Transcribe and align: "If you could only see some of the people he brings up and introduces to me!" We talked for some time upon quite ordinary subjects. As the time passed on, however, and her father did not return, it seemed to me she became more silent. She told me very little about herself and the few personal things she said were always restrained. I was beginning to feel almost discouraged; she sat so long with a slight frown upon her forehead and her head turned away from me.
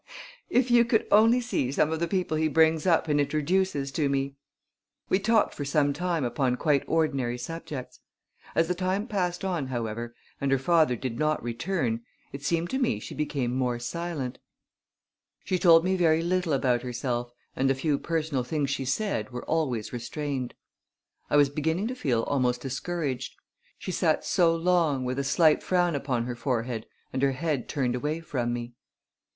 "If 0.49 0.71
you 0.71 0.83
could 0.83 1.05
only 1.11 1.39
see 1.41 1.71
some 1.71 1.91
of 1.91 1.99
the 1.99 2.07
people 2.07 2.35
he 2.35 2.47
brings 2.47 2.87
up 2.87 3.07
and 3.07 3.21
introduces 3.21 3.91
to 3.91 4.09
me!" 4.09 4.33
We 5.09 5.19
talked 5.19 5.53
for 5.53 5.63
some 5.63 5.93
time 5.93 6.23
upon 6.25 6.55
quite 6.57 6.83
ordinary 6.87 7.37
subjects. 7.37 7.99
As 8.55 8.67
the 8.67 8.73
time 8.73 9.05
passed 9.05 9.45
on, 9.45 9.67
however, 9.67 10.15
and 10.41 10.51
her 10.51 10.57
father 10.57 10.95
did 10.95 11.19
not 11.19 11.43
return, 11.43 12.01
it 12.33 12.41
seemed 12.41 12.71
to 12.71 12.79
me 12.79 12.99
she 12.99 13.13
became 13.13 13.55
more 13.55 13.77
silent. 13.77 14.39
She 15.43 15.59
told 15.59 15.85
me 15.85 15.95
very 15.95 16.23
little 16.23 16.53
about 16.53 16.81
herself 16.81 17.31
and 17.55 17.69
the 17.69 17.75
few 17.75 17.99
personal 17.99 18.43
things 18.43 18.71
she 18.71 18.85
said 18.85 19.29
were 19.29 19.45
always 19.45 19.93
restrained. 19.93 20.55
I 21.29 21.37
was 21.37 21.49
beginning 21.51 21.85
to 21.89 21.95
feel 21.95 22.23
almost 22.23 22.61
discouraged; 22.61 23.35
she 23.77 23.91
sat 23.91 24.25
so 24.25 24.55
long 24.55 25.05
with 25.05 25.19
a 25.19 25.23
slight 25.23 25.61
frown 25.61 25.93
upon 25.95 26.23
her 26.25 26.35
forehead 26.35 26.87
and 27.13 27.21
her 27.21 27.33
head 27.33 27.69
turned 27.69 27.93
away 27.93 28.19
from 28.19 28.51
me. 28.51 28.73